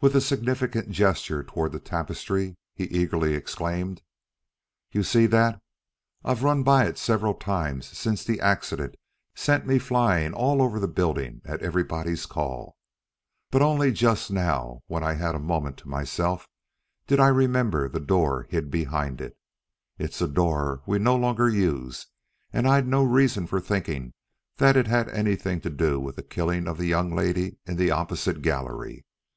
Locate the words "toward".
1.44-1.70